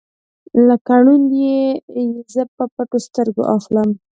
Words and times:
لکه 0.67 0.93
ړوند 1.03 1.29
یې 1.41 1.57
زه 2.33 2.43
په 2.55 2.63
پټو 2.75 2.97
سترګو 3.07 3.43
اخلم 3.55 3.89